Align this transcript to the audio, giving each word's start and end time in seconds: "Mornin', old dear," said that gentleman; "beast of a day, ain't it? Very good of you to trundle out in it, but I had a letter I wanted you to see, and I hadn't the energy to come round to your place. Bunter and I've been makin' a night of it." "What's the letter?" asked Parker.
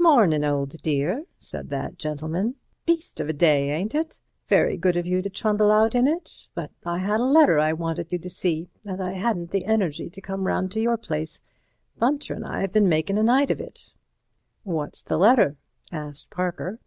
"Mornin', 0.00 0.42
old 0.42 0.70
dear," 0.82 1.24
said 1.38 1.70
that 1.70 1.96
gentleman; 1.96 2.56
"beast 2.86 3.20
of 3.20 3.28
a 3.28 3.32
day, 3.32 3.70
ain't 3.70 3.94
it? 3.94 4.18
Very 4.48 4.76
good 4.76 4.96
of 4.96 5.06
you 5.06 5.22
to 5.22 5.30
trundle 5.30 5.70
out 5.70 5.94
in 5.94 6.08
it, 6.08 6.48
but 6.56 6.72
I 6.84 6.98
had 6.98 7.20
a 7.20 7.24
letter 7.24 7.60
I 7.60 7.72
wanted 7.72 8.12
you 8.12 8.18
to 8.18 8.28
see, 8.28 8.68
and 8.84 9.00
I 9.00 9.12
hadn't 9.12 9.52
the 9.52 9.64
energy 9.64 10.10
to 10.10 10.20
come 10.20 10.48
round 10.48 10.72
to 10.72 10.80
your 10.80 10.96
place. 10.96 11.38
Bunter 12.00 12.34
and 12.34 12.44
I've 12.44 12.72
been 12.72 12.88
makin' 12.88 13.16
a 13.16 13.22
night 13.22 13.52
of 13.52 13.60
it." 13.60 13.92
"What's 14.64 15.02
the 15.02 15.18
letter?" 15.18 15.54
asked 15.92 16.30
Parker. 16.30 16.80